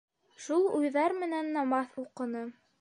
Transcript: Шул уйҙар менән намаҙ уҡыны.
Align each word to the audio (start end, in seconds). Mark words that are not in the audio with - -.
Шул 0.45 0.65
уйҙар 0.79 1.15
менән 1.19 1.53
намаҙ 1.61 1.97
уҡыны. 2.07 2.47